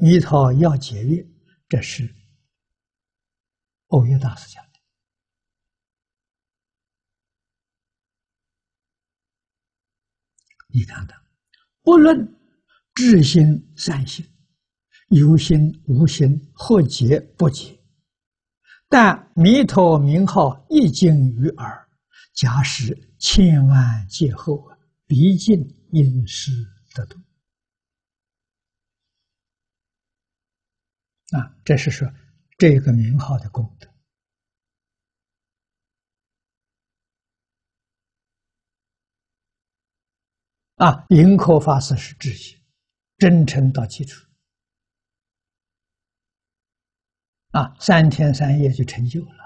[0.00, 1.24] 弥陀要解约，
[1.68, 2.12] 这是
[3.88, 4.70] 欧耶大师讲的。
[10.68, 11.16] 你看看，
[11.82, 12.36] 不论
[12.94, 14.26] 智心善心，
[15.08, 17.78] 有心无心，或结不结，
[18.88, 21.88] 但弥陀名号一经于耳，
[22.32, 26.50] 假使千万劫后啊，毕竟因师
[26.94, 27.18] 得度。
[31.32, 32.12] 啊，这是说
[32.58, 33.92] 这个名号的功德。
[40.76, 42.60] 啊，迎客法师是智心，
[43.16, 44.28] 真诚到基础。
[47.52, 49.44] 啊，三天三夜就成就了。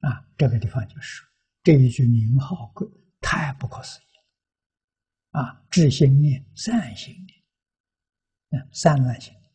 [0.00, 1.26] 啊，这个地方就是
[1.62, 2.72] 这一句名号，
[3.20, 5.40] 太不可思议了。
[5.40, 9.45] 啊，智心念、善心念、啊，善乱心念，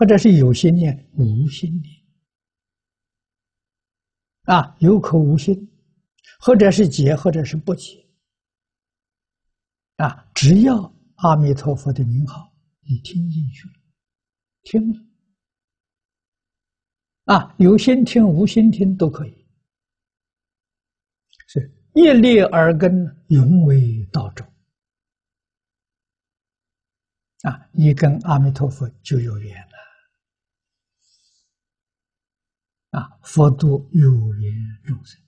[0.00, 1.94] 或者是有心念、无心念。
[4.44, 5.70] 啊，有口无心，
[6.40, 8.02] 或者是解，或者是不解。
[9.96, 13.74] 啊，只要阿弥陀佛的名号，你听进去了，
[14.62, 14.98] 听了，
[17.34, 19.46] 啊，有心听、无心听都可以，
[21.46, 24.50] 是一粒耳根，永为道种。
[27.42, 29.72] 啊，你跟阿弥陀佛就有缘了，
[32.90, 35.20] 啊，佛度有缘众生，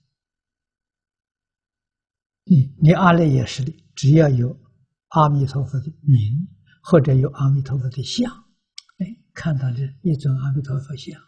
[2.43, 4.61] 你你阿赖耶识里只要有。
[5.15, 6.47] 阿弥陀佛的名，
[6.81, 8.33] 或者有阿弥陀佛的像，
[8.97, 11.21] 哎，看到这一尊阿弥陀佛像，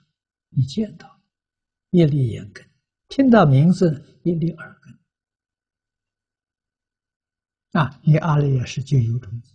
[0.50, 1.22] 你见到
[1.92, 2.68] 一粒眼根，
[3.10, 5.00] 听到名字一粒耳根，
[7.80, 9.54] 啊，你阿赖耶识就有种子，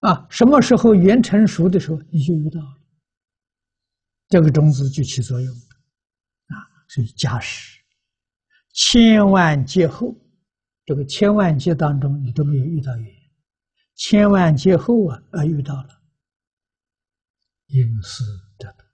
[0.00, 2.83] 啊，什么时候缘成熟的时候，你就遇到了，
[4.34, 6.56] 这个种子就起作用，啊，
[6.88, 7.78] 所以加持，
[8.72, 10.12] 千万劫后。
[10.84, 13.14] 这个千万劫当中，你都没有遇到缘，
[13.94, 16.02] 千万劫后啊，而遇到了，
[17.66, 18.24] 因是
[18.58, 18.84] 得度，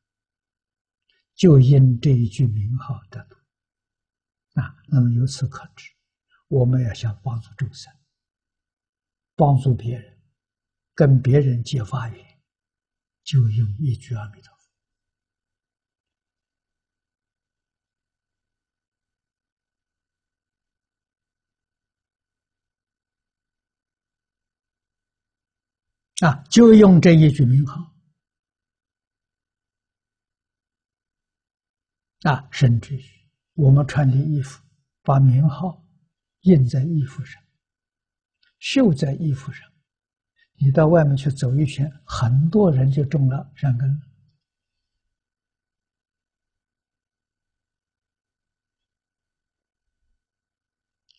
[1.34, 3.36] 就因这一句名号得度
[4.60, 4.76] 啊。
[4.88, 5.90] 那么由此可知，
[6.48, 7.90] 我们要想帮助众生，
[9.36, 10.20] 帮助别人，
[10.94, 12.26] 跟别人结发缘，
[13.24, 14.59] 就用一句阿弥陀。
[26.20, 27.80] 啊，就用这一句名号
[32.22, 33.02] 啊，甚至于
[33.54, 34.62] 我们穿的衣服，
[35.02, 35.82] 把名号
[36.42, 37.42] 印在衣服上，
[38.58, 39.66] 绣在衣服上，
[40.58, 44.00] 你到外面去走一圈，很多人就中了善根了。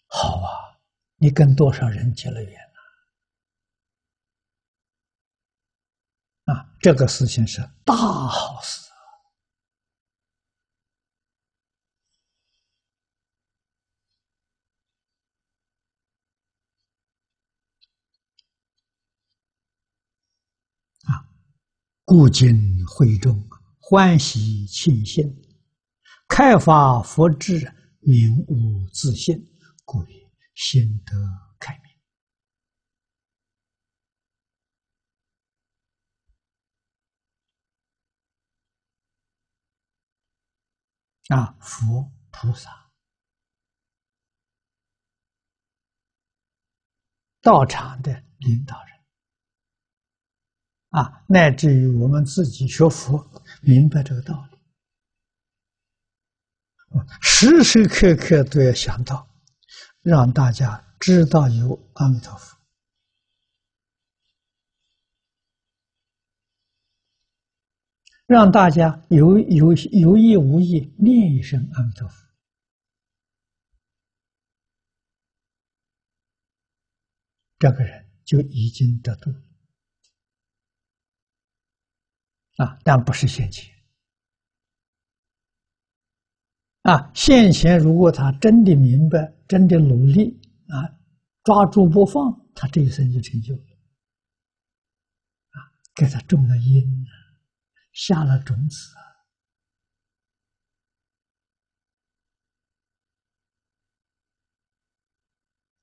[0.05, 0.79] 好啊，
[1.17, 2.61] 你跟多少人结了缘？
[6.45, 8.81] 啊，这个事情是大好事
[21.03, 21.21] 啊！
[22.03, 23.47] 故今会众
[23.79, 25.31] 欢喜庆幸，
[26.27, 27.59] 开发佛智，
[27.99, 29.37] 明悟自信，
[29.85, 31.13] 故也心得
[31.59, 31.91] 开明。
[41.31, 42.91] 啊，佛菩萨
[47.41, 48.99] 道场的领导人
[50.89, 53.31] 啊，乃至于我们自己学佛，
[53.61, 54.57] 明白这个道理，
[57.21, 59.25] 时时刻刻都要想到，
[60.01, 62.50] 让大家知道有阿弥陀佛。
[68.31, 72.15] 让大家有有有意无意念一声阿弥陀佛，
[77.59, 79.31] 这个人就已经得度
[82.55, 82.79] 啊！
[82.85, 83.69] 但不是现前
[86.83, 87.11] 啊！
[87.13, 90.39] 现前如果他真的明白，真的努力
[90.69, 90.87] 啊，
[91.43, 93.63] 抓住不放，他这一生就成就了
[95.49, 95.75] 啊！
[95.93, 97.05] 给他种了因。
[97.91, 98.95] 下了种子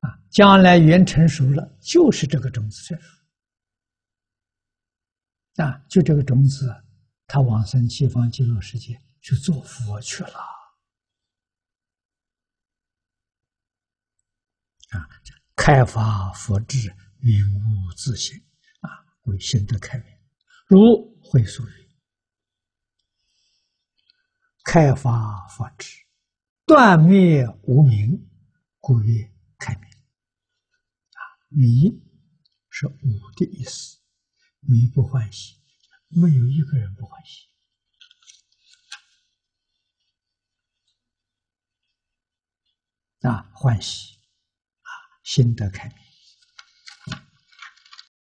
[0.01, 0.19] 啊！
[0.31, 3.09] 将来缘成熟了，就是这个种子成熟。
[5.63, 6.73] 啊，就这个种子，
[7.27, 10.39] 他往生西方极乐世界去做佛去了。
[14.91, 15.09] 啊，
[15.57, 16.89] 开发佛智，
[17.19, 18.39] 明悟自性，
[18.81, 18.89] 啊，
[19.25, 20.07] 为心得开明。
[20.69, 20.79] 如
[21.23, 21.88] 会所语，
[24.71, 26.05] 开发佛智，
[26.67, 28.29] 断灭无明，
[28.81, 29.89] 故曰开明。
[29.89, 31.99] 啊，迷
[32.69, 33.99] 是无的意思。
[34.61, 35.59] 迷不欢喜，
[36.09, 37.49] 没有一个人不欢喜
[43.23, 43.51] 啊！
[43.55, 44.19] 欢喜
[44.83, 44.93] 啊，
[45.23, 46.08] 心得开明。